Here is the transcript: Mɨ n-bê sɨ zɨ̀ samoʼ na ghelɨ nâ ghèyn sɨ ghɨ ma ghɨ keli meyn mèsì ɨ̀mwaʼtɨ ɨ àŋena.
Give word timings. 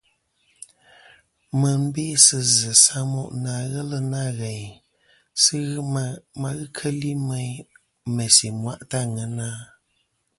Mɨ 1.59 1.69
n-bê 1.81 2.05
sɨ 2.25 2.37
zɨ̀ 2.57 2.73
samoʼ 2.83 3.29
na 3.43 3.53
ghelɨ 3.71 3.99
nâ 4.11 4.21
ghèyn 4.39 4.69
sɨ 5.41 5.55
ghɨ 5.69 5.81
ma 6.41 6.49
ghɨ 6.57 6.65
keli 6.77 7.11
meyn 7.27 7.51
mèsì 8.15 8.47
ɨ̀mwaʼtɨ 8.53 8.97
ɨ 9.01 9.01
àŋena. 9.05 9.47